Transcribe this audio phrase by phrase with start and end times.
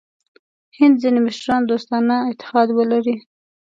[0.77, 3.15] هند ځیني مشران دوستانه اتحاد ولري.